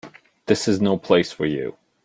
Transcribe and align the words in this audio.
This 0.47 0.67
is 0.67 0.81
no 0.81 0.97
place 0.97 1.31
for 1.31 1.45
you. 1.45 1.77